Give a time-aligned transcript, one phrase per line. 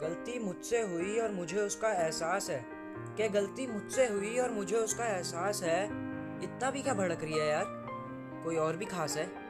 [0.00, 2.66] गलती मुझसे हुई और मुझे उसका एहसास है।
[3.16, 5.84] क्या गलती मुझसे हुई और मुझे उसका एहसास है?
[6.44, 7.64] इतना भी क्या भड़क रही है यार?
[8.44, 9.43] कोई और भी खास है?